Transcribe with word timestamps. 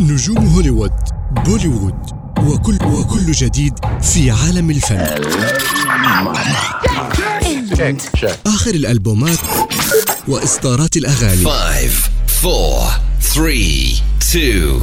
نجوم 0.00 0.46
هوليوود 0.54 0.92
بوليوود 1.30 1.94
وكل 2.38 2.78
وكل 2.84 3.32
جديد 3.32 3.74
في 4.02 4.30
عالم 4.30 4.70
الفن 4.70 5.00
آخر 8.46 8.70
الألبومات 8.70 9.38
وإصدارات 10.28 10.96
الأغاني 10.96 11.44
5 11.44 12.10
4 12.44 13.00
3 13.20 14.02
2 14.22 14.80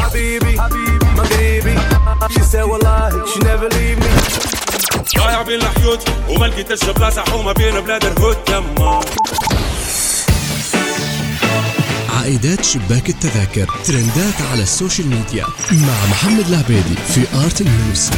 حبيبي 0.00 0.60
حبيبي 0.60 1.04
مغربي 1.16 1.78
she 2.30 2.40
said 2.52 2.62
والله 2.62 3.10
she 3.26 3.38
never 3.38 3.68
leave 3.74 3.98
me 4.04 4.10
ضايع 5.18 5.42
بين 5.42 5.60
الحيوت 5.60 6.08
وما 6.28 6.46
لقيتش 6.46 6.84
بلاصه 6.90 7.22
حومه 7.22 7.52
بين 7.52 7.80
بلاد 7.80 8.04
الهود 8.04 8.36
تما 8.36 9.00
عائدات 12.30 12.64
شباك 12.64 13.08
التذاكر. 13.08 13.70
ترندات 13.84 14.42
على 14.52 14.62
ال 14.62 14.69
social 14.69 15.08
media. 15.08 15.44
مع 15.72 16.06
محمد 16.10 16.48
العبيدي 16.48 16.94
في 17.14 17.20
Art 17.34 17.62
News. 17.62 18.10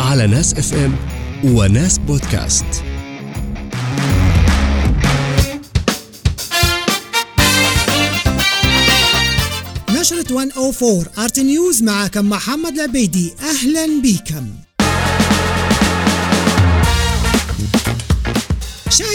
على 0.00 0.26
ناس 0.26 0.54
FM 0.54 0.96
وناس 1.44 1.98
بودكاست. 1.98 2.64
نشرة 9.90 10.32
104 10.32 11.04
Art 11.18 11.40
News 11.40 11.82
معكم 11.82 12.28
محمد 12.28 12.72
العبيدي. 12.72 13.32
أهلا 13.40 14.02
بكم 14.02 14.69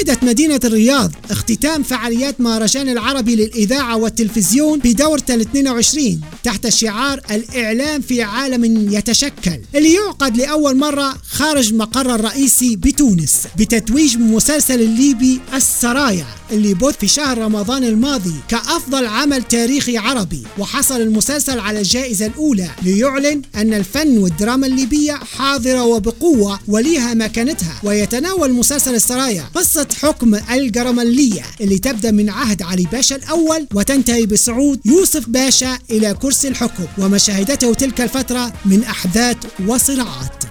شهدت 0.06 0.24
مدينة 0.24 0.60
الرياض 0.66 1.12
اختتام 1.32 1.84
فعاليات 1.84 2.42
مهرجان 2.42 2.90
العربي 2.90 3.36
للإذاعة 3.36 3.98
والتلفزيون 3.98 4.80
بدورة 4.80 5.24
ال 5.30 5.42
22 5.42 6.22
تحت 6.44 6.70
شعار 6.70 7.22
الإعلام 7.32 8.02
في 8.02 8.22
عالم 8.22 8.94
يتشكل. 8.94 9.60
اللي 9.76 9.94
يعقد 9.94 10.38
لأول 10.38 10.78
مرة 10.78 11.16
خارج 11.30 11.74
مقر 11.74 12.16
الرئيسي 12.16 12.76
بتونس 12.76 13.38
بتتويج 13.58 14.18
مسلسل 14.18 14.82
الليبي 14.82 15.40
السرايا. 15.54 16.26
اللي 16.52 16.74
بث 16.74 16.98
في 16.98 17.08
شهر 17.08 17.38
رمضان 17.38 17.84
الماضي 17.84 18.36
كأفضل 18.48 19.06
عمل 19.06 19.44
تاريخي 19.44 19.98
عربي. 19.98 20.44
وحصل 20.58 21.02
المسلسل 21.02 21.60
على 21.60 21.80
الجائزة 21.80 22.26
الأولى 22.26 22.70
ليعلن 22.82 23.42
أن 23.56 23.74
الفن 23.74 24.18
والدراما 24.18 24.68
الليبية 24.68 25.14
حاضرة 25.14 25.84
وبقوة 25.84 26.60
وليها 26.68 27.14
مكانتها. 27.14 27.80
ويتناول 27.84 28.54
مسلسل 28.54 28.96
السرايا 28.96 29.44
قصة 29.56 29.88
حكم 30.02 30.36
الجرملية 30.36 31.44
اللي 31.62 31.78
تبدأ 31.78 32.12
من 32.12 32.30
عهد 32.30 32.62
علي 32.62 32.88
باشا 32.92 33.16
الأول 33.16 33.68
وتنتهي 33.74 34.26
بصعود 34.26 34.80
يوسف 34.86 35.30
باشا 35.30 35.80
إلى 35.92 36.14
كرسي 36.14 36.48
الحكم. 36.48 36.86
وما 36.98 37.18
شهدته 37.18 37.74
تلك 37.74 38.02
الفترة 38.02 38.54
من 38.66 38.84
أحداث 38.84 39.38
وصراعات. 39.68 40.44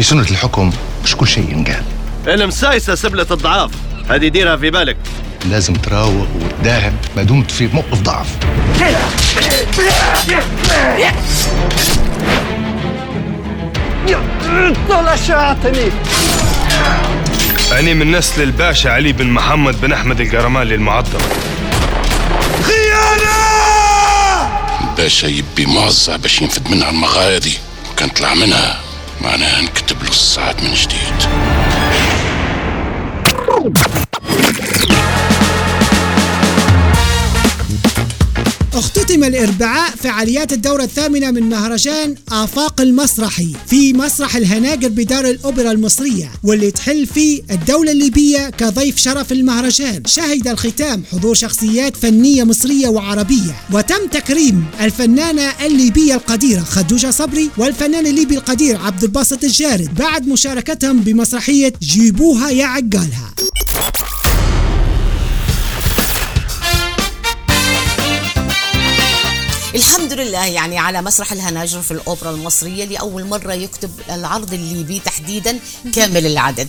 في 0.00 0.06
سنة 0.06 0.26
الحكم 0.30 0.72
مش 1.04 1.16
كل 1.16 1.28
شيء 1.28 1.52
ينقال. 1.52 1.82
المسايسة 2.26 2.94
سبلة 2.94 3.26
الضعاف. 3.30 3.70
هذه 4.10 4.28
ديرها 4.28 4.56
في 4.56 4.70
بالك. 4.70 4.96
لازم 5.50 5.74
تراوغ 5.74 6.26
وتداهم 6.36 6.96
ما 7.16 7.22
دمت 7.22 7.50
في 7.50 7.66
موقف 7.66 8.00
ضعف. 8.00 8.26
أنا 17.72 17.94
من 17.94 18.10
نسل 18.10 18.42
الباشا 18.42 18.90
علي 18.90 19.12
بن 19.12 19.26
محمد 19.26 19.80
بن 19.80 19.92
أحمد 19.92 20.20
القرمالي 20.20 20.74
المعظم. 20.74 21.20
الباشا 24.80 25.26
يبي 25.26 25.66
موزع 25.66 26.16
باش 26.16 26.42
ينفد 26.42 26.70
منها 26.70 26.90
المغايدي 26.90 27.58
وكان 27.92 28.08
طلع 28.08 28.34
منها. 28.34 28.89
معناها 29.21 29.61
نكتب 29.61 30.03
له 30.03 30.09
الساعات 30.09 30.63
من 30.63 30.73
جديد 30.73 31.15
اختتم 38.74 39.24
الإربعاء 39.24 39.90
فعاليات 39.96 40.52
الدورة 40.52 40.82
الثامنة 40.82 41.30
من 41.30 41.42
مهرجان 41.42 42.14
آفاق 42.32 42.80
المسرحي 42.80 43.52
في 43.66 43.92
مسرح 43.92 44.36
الهناجر 44.36 44.88
بدار 44.88 45.24
الأوبرا 45.24 45.70
المصرية 45.70 46.32
واللي 46.44 46.70
تحل 46.70 47.06
فيه 47.06 47.42
الدولة 47.50 47.92
الليبية 47.92 48.50
كضيف 48.50 48.96
شرف 48.96 49.32
المهرجان. 49.32 50.02
شهد 50.06 50.48
الختام 50.48 51.02
حضور 51.12 51.34
شخصيات 51.34 51.96
فنية 51.96 52.44
مصرية 52.44 52.88
وعربية 52.88 53.56
وتم 53.72 54.06
تكريم 54.12 54.64
الفنانة 54.80 55.42
الليبية 55.66 56.14
القديرة 56.14 56.60
خدوجة 56.60 57.10
صبري 57.10 57.50
والفنان 57.58 58.06
الليبي 58.06 58.34
القدير 58.34 58.76
عبد 58.76 59.04
الباسط 59.04 59.44
الجارد 59.44 59.94
بعد 59.94 60.28
مشاركتهم 60.28 61.00
بمسرحية 61.00 61.72
جيبوها 61.82 62.50
يا 62.50 62.66
عقالها. 62.66 63.29
الحمد 70.20 70.34
لله 70.34 70.46
يعني 70.46 70.78
على 70.78 71.02
مسرح 71.02 71.32
الهناجر 71.32 71.82
في 71.82 71.90
الأوبرا 71.90 72.30
المصرية 72.30 72.84
لأول 72.84 73.24
مرة 73.24 73.52
يكتب 73.52 73.90
العرض 74.10 74.54
الليبي 74.54 74.98
تحديدا 74.98 75.58
كامل 75.94 76.26
العدد. 76.26 76.68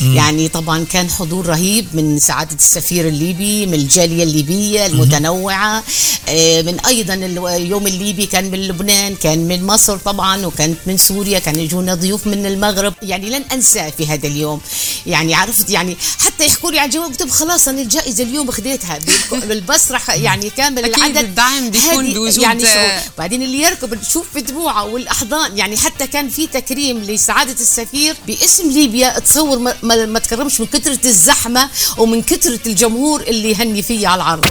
يعني 0.00 0.48
طبعا 0.48 0.84
كان 0.84 1.10
حضور 1.10 1.46
رهيب 1.46 1.86
من 1.92 2.18
سعادة 2.18 2.56
السفير 2.56 3.08
الليبي 3.08 3.66
من 3.66 3.74
الجالية 3.74 4.22
الليبية 4.22 4.86
المتنوعة 4.86 5.82
آه، 6.28 6.62
من 6.62 6.80
أيضا 6.80 7.14
اليوم 7.56 7.86
الليبي 7.86 8.26
كان 8.26 8.50
من 8.50 8.68
لبنان 8.68 9.16
كان 9.16 9.38
من 9.38 9.66
مصر 9.66 9.96
طبعا 9.96 10.46
وكانت 10.46 10.78
من 10.86 10.96
سوريا 10.96 11.38
كان 11.38 11.58
يجونا 11.58 11.94
ضيوف 11.94 12.26
من 12.26 12.46
المغرب. 12.46 12.94
يعني 13.02 13.30
لن 13.30 13.44
أنساه 13.52 13.90
في 13.90 14.06
هذا 14.06 14.26
اليوم. 14.26 14.60
يعني 15.06 15.34
عرفت 15.34 15.70
يعني 15.70 15.96
حتى 16.18 16.46
يحكوا 16.46 16.70
لي 16.70 16.78
على 16.78 16.88
الجواب 16.88 17.10
قلت 17.10 17.30
خلاص 17.30 17.68
أنا 17.68 17.82
الجائزة 17.82 18.24
اليوم 18.24 18.50
خديتها. 18.50 18.98
بالمسرح 19.48 20.10
يعني 20.10 20.50
كامل 20.50 20.84
العدد. 20.84 21.16
الدعم 21.16 21.70
بيكون 21.70 22.14
بوجود 22.14 22.42
يعني 22.42 22.64
آه، 22.84 22.98
شعور. 23.00 23.10
بعدين 23.18 23.42
اللي 23.42 23.62
يركب 23.62 23.94
تشوف 23.94 24.26
في 24.34 24.40
دموعه 24.40 24.84
والأحضان 24.84 25.58
يعني 25.58 25.76
حتى 25.76 26.06
كان 26.06 26.28
في 26.28 26.46
تكريم 26.46 26.98
لسعادة 26.98 27.52
السفير 27.52 28.16
باسم 28.26 28.70
ليبيا 28.70 29.18
تصور 29.18 29.58
ما, 29.58 29.74
ما, 29.82 30.06
ما 30.06 30.18
تكرمش 30.18 30.60
من 30.60 30.66
كثرة 30.66 30.98
الزحمة 31.06 31.68
ومن 31.98 32.22
كثرة 32.22 32.60
الجمهور 32.66 33.20
اللي 33.20 33.50
يهني 33.50 33.82
فيه 33.82 34.08
على 34.08 34.22
العرض 34.22 34.44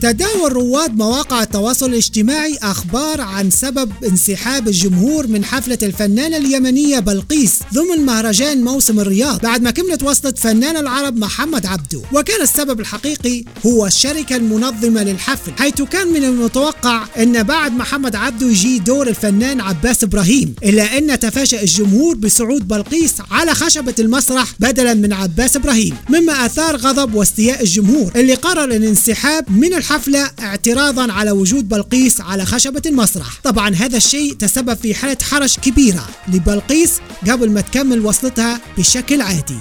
تداول 0.00 0.52
رواد 0.52 0.96
مواقع 0.96 1.42
التواصل 1.42 1.86
الاجتماعي 1.86 2.58
أخبار 2.62 3.20
عن 3.20 3.50
سبب 3.50 3.92
انسحاب 4.04 4.68
الجمهور 4.68 5.26
من 5.26 5.44
حفلة 5.44 5.78
الفنانة 5.82 6.36
اليمنية 6.36 6.98
بلقيس 6.98 7.58
ضمن 7.74 8.06
مهرجان 8.06 8.64
موسم 8.64 9.00
الرياض 9.00 9.40
بعد 9.40 9.62
ما 9.62 9.70
كملت 9.70 10.02
وصلة 10.02 10.32
فنان 10.32 10.76
العرب 10.76 11.16
محمد 11.16 11.66
عبده. 11.66 12.02
وكان 12.12 12.42
السبب 12.42 12.80
الحقيقي 12.80 13.44
هو 13.66 13.86
الشركة 13.86 14.36
المنظمة 14.36 15.02
للحفل 15.02 15.52
حيث 15.58 15.82
كان 15.82 16.08
من 16.08 16.24
المتوقع 16.24 17.06
إن 17.18 17.42
بعد 17.42 17.72
محمد 17.72 18.16
عبده 18.16 18.46
يجي 18.46 18.78
دور 18.78 19.08
الفنان 19.08 19.60
عباس 19.60 20.04
إبراهيم 20.04 20.54
إلا 20.64 20.98
إن 20.98 21.18
تفاجأ 21.18 21.62
الجمهور 21.62 22.16
بصعود 22.16 22.68
بلقيس 22.68 23.14
على 23.30 23.54
خشبة 23.54 23.94
المسرح 23.98 24.54
بدلا 24.60 24.94
من 24.94 25.12
عباس 25.12 25.56
إبراهيم 25.56 25.96
مما 26.08 26.46
أثار 26.46 26.76
غضب 26.76 27.14
واستياء 27.14 27.62
الجمهور 27.62 28.12
اللي 28.16 28.34
قرر 28.34 28.64
الانسحاب 28.64 29.50
من 29.50 29.74
الحفله 29.90 30.30
اعتراضا 30.40 31.12
على 31.12 31.30
وجود 31.30 31.68
بلقيس 31.68 32.20
على 32.20 32.44
خشبة 32.44 32.82
المسرح. 32.86 33.40
طبعا 33.44 33.74
هذا 33.74 33.96
الشيء 33.96 34.34
تسبب 34.34 34.74
في 34.74 34.94
حالة 34.94 35.16
حرج 35.22 35.56
كبيرة 35.56 36.08
لبلقيس 36.28 36.92
قبل 37.30 37.50
ما 37.50 37.60
تكمل 37.60 38.06
وصلتها 38.06 38.60
بشكل 38.78 39.20
عادي. 39.22 39.58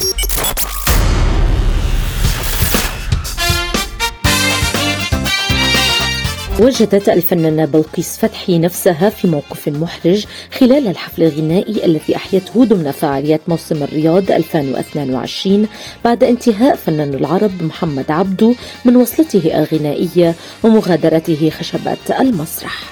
وجدت 6.60 7.10
الفنانة 7.10 7.66
بلقيس 7.66 8.18
فتحي 8.18 8.58
نفسها 8.60 9.10
في 9.10 9.28
موقف 9.28 9.68
محرج 9.68 10.26
خلال 10.60 10.88
الحفل 10.88 11.24
الغنائي 11.24 11.86
الذي 11.86 12.16
أحيته 12.16 12.66
ضمن 12.66 12.92
فعاليات 12.92 13.42
موسم 13.48 13.84
الرياض 13.84 14.32
2022 14.32 15.68
بعد 16.06 16.24
انتهاء 16.24 16.76
فنان 16.76 17.14
العرب 17.14 17.52
محمد 17.64 18.12
عبدو 18.12 18.54
من 18.86 18.96
وصلته 18.96 19.60
الغنائية 19.60 20.36
ومغادرته 20.64 21.50
خشبة 21.50 22.20
المسرح. 22.20 22.84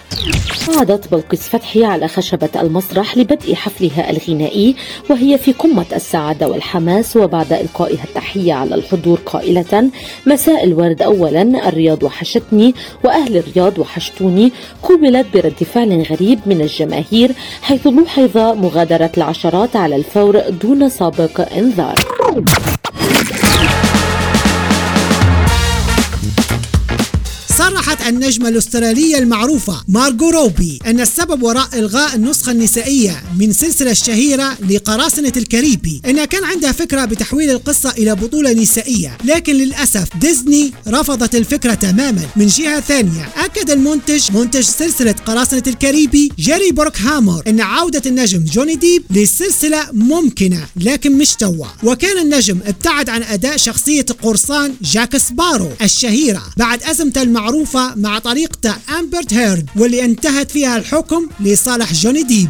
عادت 0.78 1.12
بلقيس 1.12 1.42
فتحي 1.42 1.84
على 1.84 2.08
خشبة 2.08 2.50
المسرح 2.56 3.18
لبدء 3.18 3.56
حفلها 3.56 4.10
الغنائي 4.10 4.76
وهي 5.10 5.38
في 5.38 5.52
قمة 5.54 5.86
السعادة 5.96 6.48
والحماس 6.48 7.18
وبعد 7.18 7.54
إلقائها 7.54 8.04
التحية 8.04 8.54
على 8.54 8.76
الحضور 8.76 9.20
قائلة 9.26 9.90
مساء 10.26 10.64
الورد 10.64 11.02
أولا 11.02 11.68
الرياض 11.70 12.04
وحشتني 12.04 12.74
وأهل 13.04 13.38
الرياض 13.38 13.57
وحشتوني 13.80 14.52
قوبلت 14.84 15.28
برد 15.34 15.64
فعل 15.74 16.02
غريب 16.12 16.40
من 16.46 16.62
الجماهير 16.62 17.32
حيث 17.62 17.88
لوحظ 17.88 18.38
مغادرة 18.38 19.12
العشرات 19.18 19.76
على 19.76 19.96
الفور 19.96 20.40
دون 20.40 20.90
سابق 20.90 21.54
إنذار. 21.58 21.96
صرحت 27.68 28.08
النجمة 28.08 28.50
الأسترالية 28.50 29.18
المعروفة 29.18 29.84
مارغو 29.88 30.30
روبي 30.30 30.80
أن 30.86 31.00
السبب 31.00 31.44
وراء 31.44 31.70
إلغاء 31.74 32.16
النسخة 32.16 32.52
النسائية 32.52 33.24
من 33.40 33.54
سلسلة 33.54 33.92
الشهيرة 33.92 34.58
لقراصنة 34.70 35.34
الكاريبي 35.38 36.02
أنها 36.06 36.26
كان 36.26 36.44
عندها 36.44 36.72
فكرة 36.72 37.06
بتحويل 37.06 37.50
القصة 37.50 37.90
إلى 37.92 38.16
بطولة 38.16 38.54
نسائية 38.54 39.18
لكن 39.26 39.54
للأسف 39.54 40.08
ديزني 40.22 40.74
رفضت 40.88 41.36
الفكرة 41.36 41.74
تماما. 41.74 42.22
من 42.36 42.48
جهة 42.48 42.80
ثانية 42.80 43.30
أكد 43.38 43.72
المنتج 43.72 44.32
منتج 44.32 44.62
سلسلة 44.62 45.16
قراصنة 45.26 45.64
الكاريبي 45.68 46.32
جيري 46.40 46.72
بروكهايمر 46.72 47.44
أن 47.48 47.62
عودة 47.62 48.02
النجم 48.06 48.44
جوني 48.46 48.76
ديب 48.76 49.04
للسلسلة 49.12 49.88
ممكنة 49.94 50.66
لكن 50.76 51.18
مش 51.18 51.36
توا. 51.36 51.68
وكان 51.84 52.18
النجم 52.18 52.60
ابتعد 52.66 53.10
عن 53.10 53.24
أداء 53.24 53.58
شخصية 53.58 54.06
القرصان 54.10 54.74
جاك 54.82 55.18
سبارو 55.18 55.70
الشهيرة 55.82 56.44
بعد 56.58 56.84
أزمته 56.84 57.22
المعروفة 57.22 57.57
مع 57.96 58.20
طريقته 58.20 58.76
أمبرت 59.00 59.34
هيرد 59.34 59.70
واللي 59.76 60.06
انتهت 60.06 60.52
فيها 60.52 60.78
الحكم 60.78 61.30
لصالح 61.40 61.94
جوني 61.94 62.24
ديب 62.24 62.50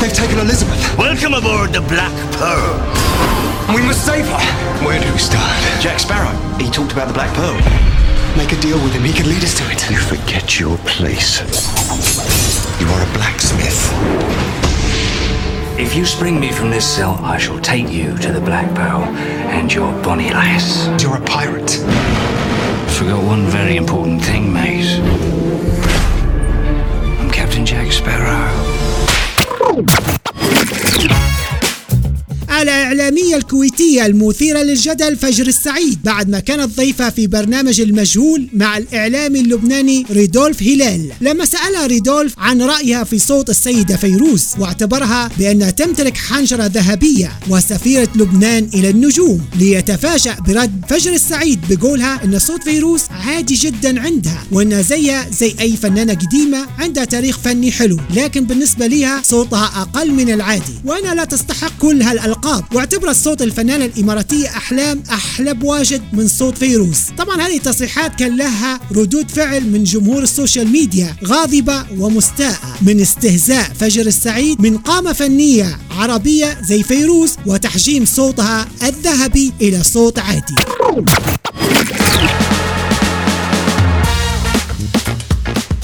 They've 0.00 0.12
taken 0.12 0.38
Elizabeth. 0.40 0.82
Welcome 0.98 1.32
aboard 1.34 1.72
the 1.72 1.80
Black 1.92 2.12
Pearl. 2.38 2.74
We 3.74 3.80
must 3.88 4.04
save 4.04 4.26
her. 4.34 4.42
Where 4.84 5.00
do 5.00 5.08
we 5.12 5.18
start? 5.18 5.56
Jack 5.80 5.98
Sparrow. 6.00 6.34
He 6.58 6.68
talked 6.70 6.92
about 6.92 7.06
the 7.08 7.14
Black 7.14 7.32
Pearl. 7.34 7.56
Make 8.36 8.52
a 8.52 8.60
deal 8.60 8.78
with 8.84 8.92
him. 8.96 9.04
He 9.04 9.12
could 9.12 9.26
lead 9.26 9.44
us 9.44 9.54
to 9.58 9.64
it. 9.72 9.80
You 9.90 9.98
forget 10.12 10.58
your 10.58 10.76
place. 10.94 11.30
You 12.80 12.86
are 12.94 13.02
a 13.08 13.10
blacksmith. 13.16 14.61
If 15.92 15.98
you 15.98 16.06
spring 16.06 16.40
me 16.40 16.50
from 16.50 16.70
this 16.70 16.86
cell, 16.86 17.18
I 17.22 17.36
shall 17.36 17.60
take 17.60 17.90
you 17.90 18.16
to 18.16 18.32
the 18.32 18.40
Black 18.40 18.74
Pearl 18.74 19.02
and 19.52 19.70
your 19.70 19.92
bonny 20.02 20.30
lass. 20.30 20.86
You're 21.02 21.18
a 21.18 21.20
pirate. 21.20 21.72
Forgot 22.96 23.22
one 23.22 23.44
very 23.44 23.76
important 23.76 24.24
thing, 24.24 24.50
mate. 24.50 24.88
I'm 27.20 27.30
Captain 27.30 27.66
Jack 27.66 27.92
Sparrow. 27.92 28.41
الإعلامية 32.82 33.36
الكويتية 33.36 34.06
المثيرة 34.06 34.62
للجدل 34.62 35.16
فجر 35.16 35.46
السعيد 35.46 35.98
بعد 36.04 36.28
ما 36.28 36.40
كانت 36.40 36.76
ضيفة 36.76 37.10
في 37.10 37.26
برنامج 37.26 37.80
المجهول 37.80 38.48
مع 38.54 38.76
الإعلامي 38.76 39.40
اللبناني 39.40 40.06
ريدولف 40.10 40.62
هلال 40.62 41.12
لما 41.20 41.44
سألها 41.44 41.86
ريدولف 41.86 42.34
عن 42.38 42.62
رأيها 42.62 43.04
في 43.04 43.18
صوت 43.18 43.50
السيدة 43.50 43.96
فيروز 43.96 44.46
واعتبرها 44.58 45.30
بأنها 45.38 45.70
تمتلك 45.70 46.16
حنجرة 46.16 46.66
ذهبية 46.66 47.32
وسفيرة 47.48 48.08
لبنان 48.14 48.68
إلى 48.74 48.90
النجوم 48.90 49.40
ليتفاجأ 49.58 50.36
برد 50.48 50.84
فجر 50.88 51.12
السعيد 51.12 51.60
بقولها 51.70 52.24
أن 52.24 52.38
صوت 52.38 52.62
فيروز 52.62 53.02
عادي 53.10 53.54
جدا 53.54 54.00
عندها 54.00 54.44
وأنها 54.52 54.82
زيها 54.82 55.26
زي 55.30 55.54
أي 55.60 55.76
فنانة 55.76 56.14
قديمة 56.14 56.66
عندها 56.78 57.04
تاريخ 57.04 57.38
فني 57.38 57.72
حلو. 57.72 57.98
لكن 58.14 58.44
بالنسبة 58.44 58.86
لها 58.86 59.22
صوتها 59.22 59.82
أقل 59.82 60.10
من 60.10 60.30
العادي 60.30 60.72
وأنها 60.84 61.14
لا 61.14 61.24
تستحق 61.24 61.78
كل 61.78 62.02
هالألقاب. 62.02 62.64
واعتبرت 62.74 63.16
صوت 63.16 63.42
الفنانة 63.42 63.84
الإماراتية 63.84 64.48
أحلام 64.48 65.02
أحلى 65.10 65.54
بواجد 65.54 66.02
من 66.12 66.28
صوت 66.28 66.58
فيروز. 66.58 66.98
طبعا 67.18 67.40
هذه 67.40 67.56
التصريحات 67.56 68.14
كان 68.14 68.36
لها 68.36 68.80
ردود 68.92 69.30
فعل 69.30 69.70
من 69.70 69.84
جمهور 69.84 70.22
ال 70.22 70.29
social 70.29 70.68
media 70.68 71.16
غاضبة 71.24 71.84
ومستاءة. 71.98 72.76
من 72.82 73.00
استهزاء 73.00 73.72
فجر 73.80 74.06
السعيد 74.06 74.60
من 74.60 74.78
قامة 74.78 75.12
فنية 75.12 75.78
عربية 75.90 76.58
زي 76.62 76.82
فيروز 76.82 77.36
وتحجيم 77.46 78.04
صوتها 78.04 78.68
الذهبي 78.82 79.52
إلى 79.60 79.82
صوت 79.84 80.18
عادي. 80.18 80.54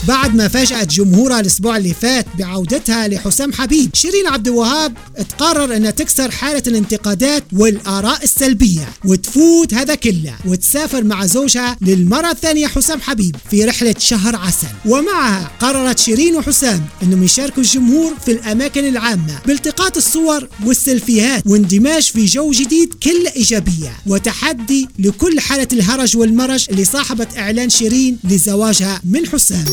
بعد 0.09 0.35
ما 0.35 0.49
فاجأت 0.49 0.93
جمهورها 0.93 1.41
الأسبوع 1.41 1.77
اللي 1.77 1.95
فات 1.95 2.27
بعودتها 2.39 3.09
لحسام 3.09 3.53
حبيب 3.53 3.91
شيرين 3.95 4.27
عبد 4.27 4.49
الوهاب 4.49 4.95
تقرر 5.29 5.77
أنها 5.77 5.91
تكسر 5.91 6.31
حالة 6.31 6.63
الانتقادات 6.67 7.45
والآراء 7.53 8.25
السلبية 8.25 8.89
وتفوت 9.05 9.75
هذا 9.75 9.95
كله 9.95 10.35
وتسافر 10.47 11.05
مع 11.05 11.27
زوجها 11.27 11.77
للمرة 11.81 12.31
الثانية 12.31 12.67
حسام 12.67 13.01
حبيب 13.01 13.37
في 13.51 13.65
رحلة 13.65 13.95
شهر 13.99 14.37
عسل. 14.37 14.67
ومعها 14.87 15.51
قررت 15.61 15.99
شيرين 15.99 16.37
وحسام 16.37 16.87
أنهم 17.03 17.23
يشاركوا 17.23 17.63
الجمهور 17.63 18.13
في 18.25 18.33
الأماكن 18.33 18.89
العامة 18.89 19.39
بالتقاط 19.47 19.97
الصور 19.97 20.49
والسيلفيات 20.67 21.43
واندماج 21.47 22.03
في 22.03 22.25
جو 22.25 22.51
جديد 22.51 22.95
كله 22.95 23.33
إيجابية 23.37 23.93
وتحدي 24.07 24.89
لكل 24.99 25.41
حالة 25.41 25.69
الهرج 25.73 26.17
والمرج 26.17 26.67
اللي 26.71 26.85
صاحبت 26.85 27.39
إعلان 27.39 27.71
شيرين 27.71 28.19
لزواجها 28.25 29.01
من 29.05 29.27
حسام. 29.27 29.65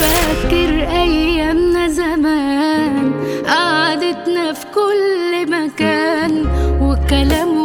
فاكر 0.00 0.88
أيامنا 0.90 1.88
زمان 1.88 3.12
قعدتنا 3.46 4.52
في 4.52 4.66
كل 4.74 5.50
مكان 5.50 6.46
وكلام 6.82 7.59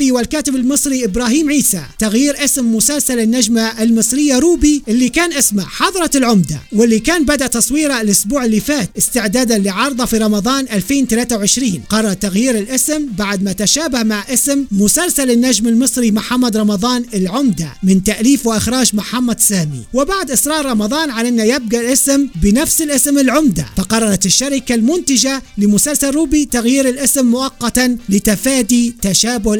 الصحفي 0.00 0.12
والكاتب 0.12 0.56
المصري 0.56 1.04
إبراهيم 1.04 1.50
عيسى 1.50 1.82
تغيير 1.98 2.44
اسم 2.44 2.74
مسلسل 2.74 3.18
النجمة 3.20 3.82
المصرية 3.82 4.38
روبي 4.38 4.82
اللي 4.88 5.08
كان 5.08 5.32
اسمه 5.32 5.64
حضرة 5.64 6.10
العمدة 6.14 6.60
واللي 6.72 6.98
كان 6.98 7.24
بدأ 7.24 7.46
تصويره 7.46 8.00
الأسبوع 8.00 8.44
اللي 8.44 8.60
فات 8.60 8.90
استعدادا 8.98 9.58
لعرضه 9.58 10.04
في 10.04 10.18
رمضان 10.18 10.66
2023 10.72 11.82
قرر 11.88 12.12
تغيير 12.12 12.58
الاسم 12.58 13.06
بعد 13.18 13.42
ما 13.42 13.52
تشابه 13.52 14.02
مع 14.02 14.24
اسم 14.28 14.64
مسلسل 14.70 15.30
النجم 15.30 15.68
المصري 15.68 16.10
محمد 16.10 16.56
رمضان 16.56 17.04
العمدة 17.14 17.72
من 17.82 18.04
تأليف 18.04 18.46
وإخراج 18.46 18.90
محمد 18.94 19.40
سامي. 19.40 19.82
وبعد 19.94 20.30
إصرار 20.30 20.66
رمضان 20.66 21.10
على 21.10 21.28
أنه 21.28 21.42
يبقى 21.42 21.80
الاسم 21.80 22.28
بنفس 22.42 22.82
الاسم 22.82 23.18
العمدة 23.18 23.66
فقررت 23.76 24.26
الشركة 24.26 24.74
المنتجة 24.74 25.42
لمسلسل 25.58 26.10
روبي 26.10 26.44
تغيير 26.44 26.88
الاسم 26.88 27.26
مؤقتا 27.26 27.96
لتفادي 28.08 28.94
تشابه 29.02 29.54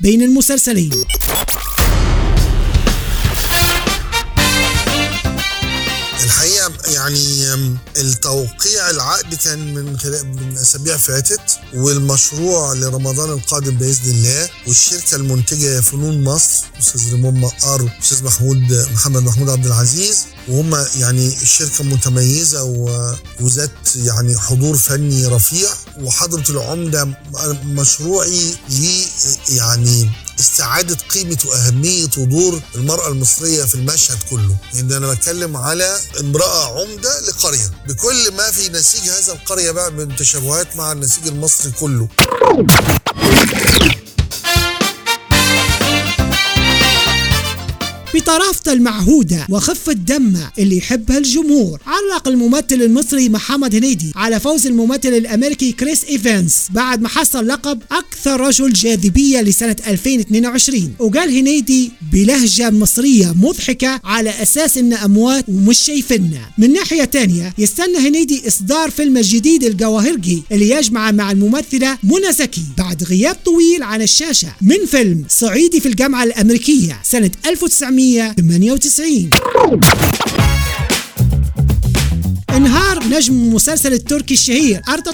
بين 0.00 0.22
المسلسلين. 0.22 0.90
الحقيقة 6.24 6.59
يعني 6.90 7.54
التوقيع 7.96 8.90
العقد 8.90 9.34
كان 9.34 9.74
من 9.74 9.98
خلال 9.98 10.26
من 10.26 10.58
اسابيع 10.58 10.96
فاتت 10.96 11.40
والمشروع 11.74 12.72
لرمضان 12.72 13.30
القادم 13.30 13.70
بإذن 13.76 14.10
الله 14.10 14.48
والشركة 14.66 15.16
المنتجة 15.16 15.80
فنون 15.80 16.24
مصر 16.24 16.66
أستاذ 16.78 17.12
ريمون 17.12 17.40
مقار 17.40 17.82
واستاذ 17.82 18.24
محمود 18.24 18.88
محمد 18.94 19.22
محمود 19.22 19.48
عبد 19.48 19.66
العزيز. 19.66 20.18
وهم 20.48 20.86
يعني 20.96 21.36
شركة 21.44 21.84
متميزة 21.84 22.62
وذات 23.40 23.96
يعني 23.96 24.38
حضور 24.38 24.76
فني 24.76 25.26
رفيع. 25.26 25.68
وحضرة 26.00 26.44
العمدة 26.50 27.08
مشروعي 27.64 28.54
ل 28.70 28.86
يعني 29.48 30.10
استعادة 30.40 30.96
قيمة 31.14 31.38
وأهمية 31.44 32.08
ودور 32.18 32.60
المرأة 32.74 33.08
المصرية 33.08 33.64
في 33.64 33.74
المشهد 33.74 34.18
كله. 34.30 34.56
لأن 34.74 34.92
أنا 34.92 35.12
بتكلم 35.14 35.56
على 35.56 36.00
امرأة 36.20 36.80
عمدة 36.80 37.20
لقرية. 37.20 37.70
بكل 37.88 38.32
ما 38.36 38.50
في 38.50 38.68
نسيج 38.68 39.10
هذا 39.10 39.32
القرية 39.32 39.70
بقى 39.70 39.90
من 39.92 40.16
تشابهات 40.16 40.76
مع 40.76 40.92
النسيج 40.92 41.26
المصري 41.26 41.70
كله. 41.80 42.08
بطرافته 48.14 48.72
المعهودة 48.72 49.46
وخفة 49.50 49.92
دمه 49.92 50.50
اللي 50.58 50.76
يحبها 50.76 51.18
الجمهور. 51.18 51.80
علق 51.86 52.28
الممثل 52.28 52.64
المصري 52.82 53.28
محمد 53.28 53.74
هنيدي 53.74 54.12
على 54.16 54.40
فوز 54.40 54.66
الممثل 54.66 55.08
الأمريكي 55.08 55.72
كريس 55.72 56.04
إيفانس 56.04 56.66
بعد 56.70 57.00
ما 57.00 57.08
حصل 57.08 57.46
لقب 57.46 57.82
أكثر 57.92 58.40
رجل 58.40 58.72
جاذبية 58.72 59.40
لسنة 59.40 59.76
2022 59.86 60.94
وقال 60.98 61.38
هنيدي 61.38 61.90
بلهجة 62.12 62.70
مصرية 62.70 63.32
مضحكة 63.42 64.00
على 64.04 64.30
أساس 64.42 64.78
إن 64.78 64.92
أموات 64.92 65.44
ومش 65.48 65.78
شايفيننا. 65.78 66.40
من 66.58 66.72
ناحية 66.72 67.04
تانية 67.04 67.54
يستنى 67.58 67.98
هنيدي 67.98 68.48
إصدار 68.48 68.90
فيلم 68.90 69.16
الجديد 69.16 69.64
الجواهرجي 69.64 70.42
اللي 70.52 70.70
يجمع 70.70 71.10
مع 71.10 71.30
الممثلة 71.32 71.98
منى 72.02 72.32
زكي 72.32 72.62
بعد 72.78 73.04
غياب 73.04 73.36
طويل 73.44 73.82
عن 73.82 74.02
الشاشة. 74.02 74.48
من 74.62 74.86
فيلم 74.86 75.24
صعيدي 75.28 75.80
في 75.80 75.88
الجامعة 75.88 76.24
الأمريكية 76.24 77.00
سنة 77.04 77.30
1998 78.18 80.49
انهار 82.56 83.04
نجم 83.04 83.34
المسلسل 83.34 83.92
التركي 83.92 84.34
الشهير 84.34 84.80
أرتا 84.88 85.12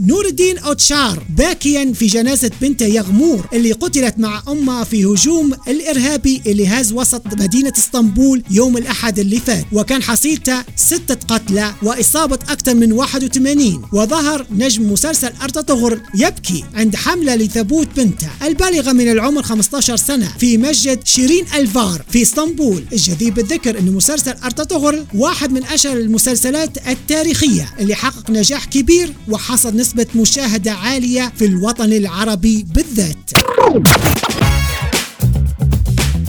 نور 0.00 0.26
الدين 0.26 0.58
أوتشار 0.58 1.22
باكيا 1.36 1.92
في 1.92 2.06
جنازة 2.06 2.50
بنته 2.60 2.86
يغمور 2.86 3.46
اللي 3.52 3.72
قتلت 3.72 4.14
مع 4.18 4.42
أمها 4.48 4.84
في 4.84 5.04
هجوم 5.04 5.54
الإرهابي 5.68 6.42
اللي 6.46 6.68
هز 6.68 6.92
وسط 6.92 7.22
مدينة 7.26 7.72
إسطنبول 7.78 8.42
يوم 8.50 8.76
الأحد 8.76 9.18
اللي 9.18 9.38
فات. 9.38 9.64
وكان 9.72 10.02
حصيلته 10.02 10.64
ستة 10.76 11.14
قتلى 11.14 11.74
وإصابة 11.82 12.38
أكثر 12.48 12.74
من 12.74 12.92
81 12.92 13.82
وظهر 13.92 14.46
نجم 14.50 14.92
مسلسل 14.92 15.30
أرتا 15.42 16.00
يبكي 16.14 16.64
عند 16.74 16.96
حملة 16.96 17.34
لثبوت 17.36 17.88
بنته 17.96 18.28
البالغة 18.42 18.92
من 18.92 19.10
العمر 19.10 19.42
15 19.42 19.96
سنة 19.96 20.32
في 20.38 20.58
مسجد 20.58 21.06
شيرين 21.06 21.44
الفار 21.54 22.04
في 22.10 22.22
إسطنبول. 22.22 22.84
الجدير 22.92 23.32
بالذكر 23.32 23.78
أن 23.78 23.92
مسلسل 23.92 24.34
أرتا 24.44 25.04
واحد 25.14 25.52
من 25.52 25.64
أشهر 25.64 25.96
المسلسلات 25.96 26.63
التاريخية 26.86 27.68
اللي 27.80 27.94
حقق 27.94 28.30
نجاح 28.30 28.64
كبير 28.64 29.12
وحصل 29.28 29.76
نسبة 29.76 30.06
مشاهدة 30.16 30.72
عالية 30.72 31.32
في 31.38 31.44
الوطن 31.44 31.92
العربي 31.92 32.66
بالذات. 32.74 33.30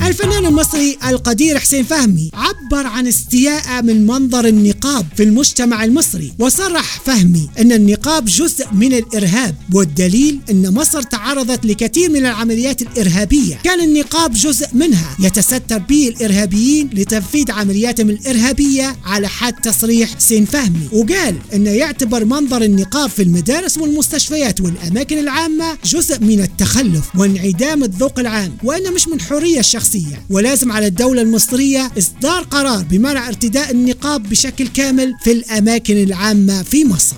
الفنان 0.08 0.46
المصري 0.46 0.98
القدير 1.08 1.60
حسين 1.60 1.84
فهمي 1.84 2.30
عبر 2.34 2.88
عن 2.88 3.08
استياءه 3.08 3.82
من 3.82 4.06
منظر 4.06 4.48
النقاب 4.48 5.06
في 5.18 5.24
المجتمع 5.24 5.84
المصري 5.84 6.34
وصرح 6.40 7.02
فهمي 7.06 7.50
إن 7.60 7.72
النقاب 7.72 8.26
جزء 8.26 8.66
من 8.74 8.94
الإرهاب 8.94 9.56
والدليل 9.74 10.40
إن 10.50 10.74
مصر 10.74 11.02
تعرضت 11.02 11.66
لكثير 11.66 12.10
من 12.10 12.26
العمليات 12.26 12.82
الإرهابية. 12.82 13.56
كان 13.64 13.82
النقاب 13.82 14.34
جزء 14.34 14.68
منها 14.74 15.18
يتستر 15.20 15.78
به 15.78 16.08
الإرهابيين 16.08 16.90
لتنفيذ 16.94 17.52
عملياتهم 17.52 18.10
الإرهابية 18.10 18.96
على 19.06 19.28
حد 19.28 19.54
تصريح 19.54 20.16
حسين 20.16 20.46
فهمي 20.46 20.88
وقال 20.94 21.36
انه 21.54 21.70
يعتبر 21.70 22.26
منظر 22.26 22.62
النقاب 22.62 23.10
في 23.10 23.22
المدارس 23.22 23.78
والمستشفيات 23.78 24.62
والأماكن 24.62 25.18
العامة 25.18 25.78
جزء 25.86 26.20
من 26.20 26.42
التخلف 26.42 27.16
وانعدام 27.16 27.84
الذوق 27.84 28.20
العام 28.20 28.58
وإنه 28.64 28.90
مش 28.90 29.08
من 29.08 29.22
حرية 29.22 29.60
الشخصية 29.60 29.95
ولازم 30.30 30.72
على 30.72 30.88
الدولة 30.88 31.22
المصرية 31.22 31.92
إصدار 31.98 32.44
قرار 32.44 32.84
بمنع 32.84 33.28
ارتداء 33.28 33.72
النقاب 33.72 34.30
بشكل 34.30 34.68
كامل 34.68 35.14
في 35.24 35.32
الأماكن 35.32 36.04
العامة 36.04 36.64
في 36.64 36.86
مصر. 36.86 37.16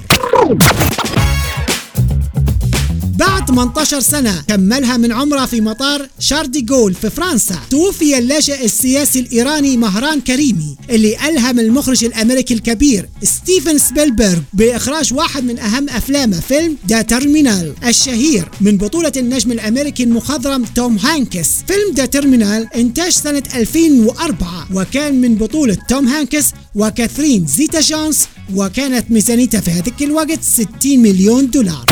18 3.48 4.00
سنة. 4.00 4.44
كملها 4.48 4.98
من 4.98 5.12
عمره 5.12 5.46
في 5.46 5.62
مطار 5.62 6.08
شارل 6.20 6.62
ديغول 6.62 6.94
في 6.94 7.10
فرنسا. 7.10 7.60
توفي 7.70 8.18
اللاجئ 8.18 8.66
السياسي 8.66 9.20
الإيراني 9.20 9.78
مهران 9.78 10.22
كريمي 10.22 10.78
اللي 10.90 11.30
ألهم 11.30 11.60
المخرج 11.60 12.04
الأمريكي 12.04 12.54
الكبير 12.54 13.10
ستيفن 13.24 13.78
سبيلبرغ 13.78 14.38
بإخراج 14.54 15.14
واحد 15.14 15.44
من 15.44 15.60
أهم 15.60 15.90
أفلامه 15.90 16.40
فيلم 16.40 16.78
The 16.90 17.02
Terminal 17.02 17.74
الشهير 17.86 18.50
من 18.62 18.78
بطولة 18.78 19.12
النجم 19.18 19.52
الأمريكي 19.52 20.04
المخضرم 20.04 20.66
توم 20.76 20.98
هانكس. 20.98 21.50
فيلم 21.68 21.94
The 21.96 22.06
Terminal 22.06 22.68
إنتاج 22.76 23.12
سنة 23.12 23.44
2004 23.56 24.68
وكان 24.74 25.22
من 25.22 25.36
بطولة 25.36 25.78
توم 25.88 26.08
هانكس 26.08 26.46
وكاثرين 26.76 27.46
زيتا 27.46 27.82
جونز 27.82 28.20
وكانت 28.56 29.12
ميزانيتها 29.12 29.62
في 29.62 29.72
هذيك 29.72 30.04
الوقت 30.04 30.44
60 30.44 30.68
مليون 30.86 31.50
دولار. 31.50 31.86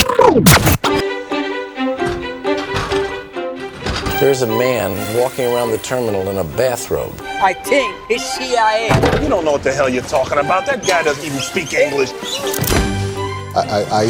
There's 4.25 4.41
a 4.41 4.47
man 4.47 4.91
walking 5.15 5.45
around 5.45 5.69
the 5.69 5.77
terminal 5.77 6.27
in 6.29 6.39
a 6.39 6.43
bathrobe. 6.43 7.13
I 7.21 7.53
think 7.53 7.95
it's 8.09 8.23
CIA. 8.23 8.85
You 9.21 9.29
don't 9.29 9.45
know 9.45 9.51
what 9.51 9.61
the 9.61 9.71
hell 9.71 9.87
you're 9.87 10.01
talking 10.01 10.39
about. 10.39 10.65
That 10.65 10.83
guy 10.83 11.03
doesn't 11.03 11.23
even 11.23 11.37
speak 11.37 11.73
English. 11.75 12.09
I, 13.55 13.61
I, 13.69 14.01
I 14.01 14.05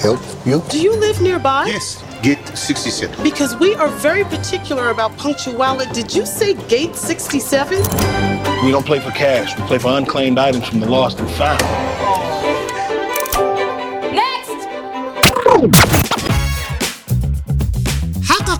help 0.00 0.20
you. 0.46 0.62
Do 0.70 0.80
you 0.80 0.96
live 0.96 1.20
nearby? 1.20 1.66
Yes. 1.66 2.02
Gate 2.22 2.48
67. 2.56 3.22
Because 3.22 3.54
we 3.56 3.74
are 3.74 3.88
very 3.88 4.24
particular 4.24 4.88
about 4.88 5.14
punctuality. 5.18 5.92
Did 5.92 6.14
you 6.14 6.24
say 6.24 6.54
gate 6.54 6.96
67? 6.96 7.76
We 8.64 8.70
don't 8.70 8.86
play 8.86 9.00
for 9.00 9.10
cash. 9.10 9.54
We 9.58 9.66
play 9.66 9.76
for 9.76 9.98
unclaimed 9.98 10.38
items 10.38 10.66
from 10.66 10.80
the 10.80 10.88
lost 10.88 11.20
and 11.20 11.30
found. 11.32 11.60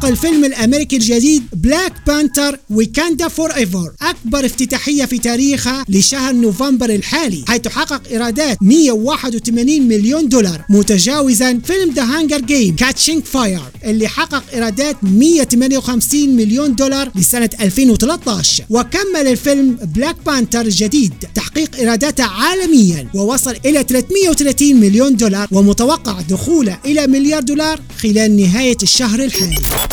حقق 0.02 0.10
الفيلم 0.10 0.44
الأمريكي 0.44 0.96
الجديد 0.96 1.42
Black 1.52 1.92
Panther 2.06 2.58
Wakanda 2.70 3.28
Forever 3.28 3.92
أكبر 4.02 4.46
افتتاحية 4.46 5.04
في 5.04 5.18
تاريخها 5.18 5.84
لشهر 5.88 6.32
نوفمبر 6.32 6.90
الحالي 6.90 7.44
حيث 7.48 7.68
حقق 7.68 8.02
إيرادات 8.10 8.58
181 8.62 9.82
مليون 9.82 10.28
دولار 10.28 10.64
متجاوزا 10.70 11.60
فيلم 11.64 11.92
The 11.94 12.02
Hunger 12.02 12.40
Games 12.40 12.76
Catching 12.76 13.24
Fire 13.24 13.60
اللي 13.84 14.08
حقق 14.08 14.44
إيرادات 14.54 14.96
158 15.02 16.36
مليون 16.36 16.74
دولار 16.74 17.10
لسنة 17.14 17.50
2013 17.60 18.64
وكمل 18.70 19.26
الفيلم 19.26 19.78
Black 19.82 20.16
Panther 20.26 20.60
الجديد 20.60 21.14
تحقيق 21.34 21.76
إيراداته 21.76 22.24
عالميا 22.24 23.08
ووصل 23.14 23.56
إلى 23.64 23.84
330 23.88 24.76
مليون 24.76 25.16
دولار 25.16 25.48
ومتوقع 25.52 26.20
دخوله 26.20 26.78
إلى 26.84 27.06
مليار 27.06 27.42
دولار 27.42 27.80
خلال 27.98 28.36
نهاية 28.36 28.76
الشهر 28.82 29.20
الحالي. 29.24 29.91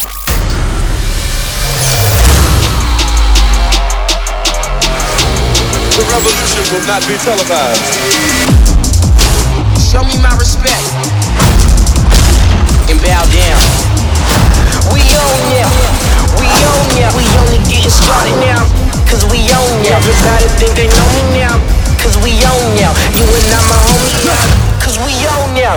The 5.99 6.07
revolution 6.15 6.63
will 6.71 6.87
not 6.87 7.03
be 7.11 7.19
televised. 7.19 7.83
Show 9.83 9.99
me 10.07 10.15
my 10.23 10.31
respect 10.39 10.79
and 12.87 12.95
bow 13.03 13.19
down. 13.27 13.59
We 14.95 15.03
own 15.03 15.43
ya, 15.51 15.67
we 16.39 16.47
own 16.47 16.87
ya. 16.95 17.11
We 17.19 17.27
only 17.43 17.59
getting 17.67 17.91
started 17.91 18.31
now, 18.39 18.63
cause 19.11 19.27
we 19.27 19.43
own 19.51 19.83
ya. 19.83 19.99
Everybody 19.99 20.47
think 20.55 20.71
they 20.79 20.87
know 20.87 21.07
me 21.19 21.35
now, 21.35 21.59
cause 21.99 22.15
we 22.23 22.31
own 22.47 22.79
ya. 22.79 22.95
You 23.19 23.27
and 23.27 23.51
I'm 23.51 23.67
a 23.67 23.79
homie 23.83 24.23
now, 24.23 24.79
cause 24.79 24.95
we 25.03 25.11
own 25.35 25.51
ya. 25.59 25.75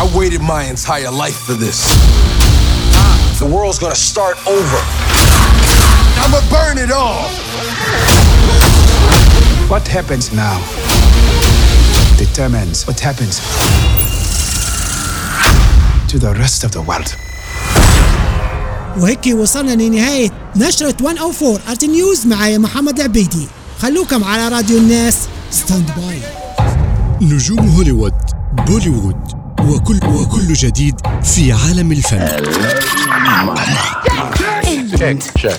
I 0.00 0.08
waited 0.16 0.40
my 0.40 0.64
entire 0.64 1.10
life 1.10 1.36
for 1.36 1.52
this. 1.52 1.84
The 3.38 3.44
world's 3.44 3.78
gonna 3.78 3.94
start 3.94 4.40
over. 4.48 4.80
I'ma 6.24 6.40
burn 6.48 6.78
it 6.78 6.90
all. 6.90 7.28
What 9.72 9.88
happens 9.88 10.26
now 10.46 10.58
determines 12.18 12.78
what 12.86 13.00
happens 13.00 13.34
to 16.10 16.16
the 16.18 16.32
rest 16.42 16.64
of 16.64 16.70
the 16.72 16.82
world. 16.82 17.10
وهيك 18.98 19.26
وصلنا 19.26 19.82
لنهاية 19.82 20.30
نشرة 20.56 20.96
104 21.00 21.60
Art 21.68 21.84
News 21.84 22.26
معايا 22.26 22.58
محمد 22.58 23.00
عبيدي 23.00 23.48
خلوكم 23.82 24.24
على 24.24 24.48
راديو 24.48 24.78
الناس. 24.78 25.16
stand 25.50 25.90
by 25.96 26.18
نجوم 27.20 27.68
هوليوود 27.68 28.14
بوليوود 28.52 29.16
وكل 29.60 30.00
وكل 30.04 30.52
جديد 30.52 30.94
في 31.22 31.52
عالم 31.52 31.92
الفن. 31.92 32.20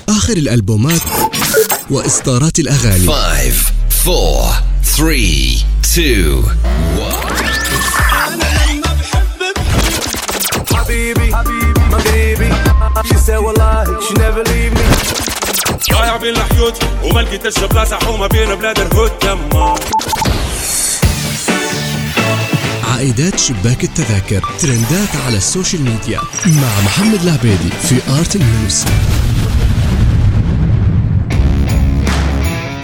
آخر 0.09 0.33
الألبومات 0.33 1.01
وإصدارات 1.89 2.59
الأغاني. 2.59 3.07
5 4.03 4.11
4 4.11 4.63
3 4.83 5.63
2 5.83 6.43
حبيبي 10.75 11.31
مغربي 11.91 12.49
She 13.03 13.15
said 13.25 13.37
والله 13.37 13.83
she 14.01 14.13
never 14.13 14.43
leave 14.43 14.73
me. 14.77 14.83
ضايع 15.93 16.17
بين 16.17 16.35
الحيوط 16.35 16.83
وما 17.03 17.19
لقيتش 17.19 17.59
بلاصه 17.59 17.95
حومه 17.99 18.27
بين 18.27 18.55
بلاد 18.55 18.79
الهود 18.79 19.09
تما 19.09 19.75
عائدات 22.93 23.39
شباك 23.39 23.83
التذاكر 23.83 24.41
ترندات 24.59 25.15
على 25.25 25.37
ال 25.37 25.44
social 25.44 25.81
media 25.83 26.19
مع 26.45 26.79
محمد 26.85 27.21
العبيدي 27.23 27.69
في 27.89 27.95
Art 28.19 28.37
News 28.37 28.85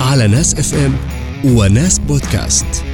على 0.10 0.28
ناس 0.28 0.56
FM 0.56 0.96
وناس 1.44 2.00
بودكاست. 2.00 2.89